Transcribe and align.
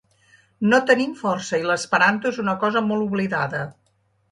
No 0.71 0.79
tenim 0.91 1.13
força 1.19 1.59
i 1.61 1.67
l’esperanto 1.73 2.33
és 2.33 2.41
una 2.47 2.59
cosa 2.65 2.85
molt 2.89 3.09
oblidada. 3.11 3.65